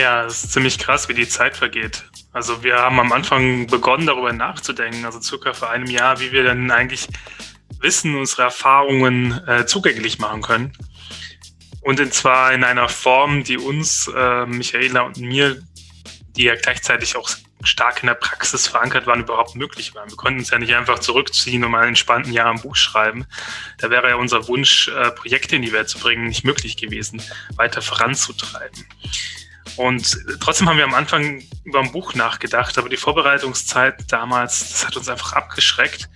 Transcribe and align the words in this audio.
Ja, 0.00 0.24
es 0.24 0.44
ist 0.44 0.52
ziemlich 0.52 0.78
krass, 0.78 1.10
wie 1.10 1.14
die 1.14 1.28
Zeit 1.28 1.58
vergeht. 1.58 2.04
Also 2.32 2.62
wir 2.64 2.76
haben 2.76 2.98
am 2.98 3.12
Anfang 3.12 3.66
begonnen, 3.66 4.06
darüber 4.06 4.32
nachzudenken, 4.32 5.04
also 5.04 5.20
circa 5.20 5.52
vor 5.52 5.68
einem 5.68 5.88
Jahr, 5.88 6.20
wie 6.20 6.32
wir 6.32 6.42
dann 6.42 6.70
eigentlich 6.70 7.06
Wissen, 7.80 8.16
unsere 8.16 8.44
Erfahrungen 8.44 9.46
äh, 9.46 9.66
zugänglich 9.66 10.18
machen 10.18 10.40
können. 10.40 10.72
Und 11.82 12.14
zwar 12.14 12.54
in 12.54 12.64
einer 12.64 12.88
Form, 12.88 13.44
die 13.44 13.58
uns, 13.58 14.10
äh, 14.16 14.46
Michaela 14.46 15.02
und 15.02 15.18
mir, 15.18 15.60
die 16.34 16.44
ja 16.44 16.54
gleichzeitig 16.54 17.16
auch 17.16 17.28
stark 17.62 18.02
in 18.02 18.06
der 18.06 18.14
Praxis 18.14 18.68
verankert 18.68 19.06
waren, 19.06 19.20
überhaupt 19.20 19.54
möglich 19.54 19.94
waren. 19.94 20.08
Wir 20.08 20.16
konnten 20.16 20.38
uns 20.38 20.48
ja 20.48 20.58
nicht 20.58 20.74
einfach 20.74 21.00
zurückziehen 21.00 21.62
und 21.62 21.72
mal 21.72 21.80
einen 21.80 21.88
entspannten 21.88 22.32
Jahr 22.32 22.46
am 22.46 22.62
Buch 22.62 22.76
schreiben. 22.76 23.26
Da 23.76 23.90
wäre 23.90 24.08
ja 24.08 24.14
unser 24.14 24.48
Wunsch, 24.48 24.88
äh, 24.88 25.10
Projekte 25.10 25.56
in 25.56 25.62
die 25.62 25.72
Welt 25.72 25.90
zu 25.90 25.98
bringen, 25.98 26.26
nicht 26.26 26.44
möglich 26.44 26.78
gewesen, 26.78 27.22
weiter 27.56 27.82
voranzutreiben. 27.82 28.86
Und 29.76 30.18
trotzdem 30.40 30.68
haben 30.68 30.76
wir 30.76 30.84
am 30.84 30.94
Anfang 30.94 31.42
über 31.64 31.80
ein 31.80 31.92
Buch 31.92 32.14
nachgedacht, 32.14 32.78
aber 32.78 32.88
die 32.88 32.96
Vorbereitungszeit 32.96 34.10
damals, 34.12 34.70
das 34.70 34.86
hat 34.86 34.96
uns 34.96 35.08
einfach 35.08 35.32
abgeschreckt. 35.32 36.08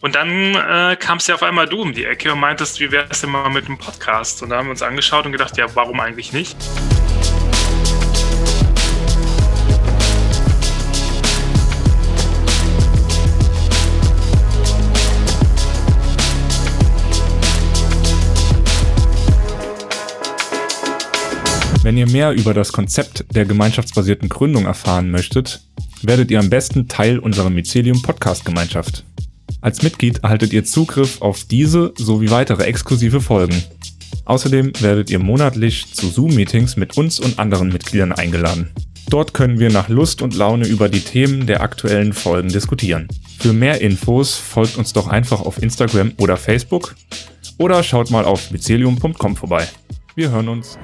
Und 0.00 0.16
dann 0.16 0.54
äh, 0.54 0.96
kamst 0.96 1.28
ja 1.28 1.36
auf 1.36 1.44
einmal 1.44 1.68
du 1.68 1.80
um 1.80 1.92
die 1.92 2.04
Ecke 2.04 2.32
und 2.32 2.40
meintest, 2.40 2.80
wie 2.80 2.90
wäre 2.90 3.06
es 3.08 3.20
denn 3.20 3.30
mal 3.30 3.50
mit 3.50 3.66
einem 3.66 3.78
Podcast? 3.78 4.42
Und 4.42 4.50
da 4.50 4.56
haben 4.56 4.66
wir 4.66 4.72
uns 4.72 4.82
angeschaut 4.82 5.26
und 5.26 5.32
gedacht, 5.32 5.56
ja, 5.56 5.66
warum 5.76 6.00
eigentlich 6.00 6.32
nicht? 6.32 6.56
Wenn 21.82 21.96
ihr 21.96 22.08
mehr 22.08 22.30
über 22.30 22.54
das 22.54 22.72
Konzept 22.72 23.24
der 23.34 23.44
gemeinschaftsbasierten 23.44 24.28
Gründung 24.28 24.66
erfahren 24.66 25.10
möchtet, 25.10 25.62
werdet 26.02 26.30
ihr 26.30 26.38
am 26.38 26.48
besten 26.48 26.86
Teil 26.86 27.18
unserer 27.18 27.50
Mycelium 27.50 28.02
Podcast 28.02 28.44
Gemeinschaft. 28.44 29.04
Als 29.60 29.82
Mitglied 29.82 30.18
erhaltet 30.18 30.52
ihr 30.52 30.64
Zugriff 30.64 31.20
auf 31.20 31.42
diese 31.42 31.92
sowie 31.96 32.30
weitere 32.30 32.62
exklusive 32.64 33.20
Folgen. 33.20 33.64
Außerdem 34.26 34.72
werdet 34.78 35.10
ihr 35.10 35.18
monatlich 35.18 35.92
zu 35.92 36.06
Zoom-Meetings 36.06 36.76
mit 36.76 36.96
uns 36.96 37.18
und 37.18 37.40
anderen 37.40 37.70
Mitgliedern 37.70 38.12
eingeladen. 38.12 38.70
Dort 39.10 39.34
können 39.34 39.58
wir 39.58 39.70
nach 39.70 39.88
Lust 39.88 40.22
und 40.22 40.36
Laune 40.36 40.68
über 40.68 40.88
die 40.88 41.00
Themen 41.00 41.48
der 41.48 41.62
aktuellen 41.62 42.12
Folgen 42.12 42.48
diskutieren. 42.48 43.08
Für 43.40 43.52
mehr 43.52 43.80
Infos 43.80 44.36
folgt 44.36 44.76
uns 44.78 44.92
doch 44.92 45.08
einfach 45.08 45.40
auf 45.40 45.60
Instagram 45.60 46.12
oder 46.18 46.36
Facebook 46.36 46.94
oder 47.58 47.82
schaut 47.82 48.12
mal 48.12 48.24
auf 48.24 48.52
mycelium.com 48.52 49.34
vorbei. 49.34 49.66
Wir 50.14 50.30
hören 50.30 50.48
uns. 50.48 50.78